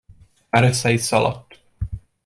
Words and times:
Már 0.49 0.63
össze 0.63 0.91
is 0.91 1.01
szaladt! 1.01 1.59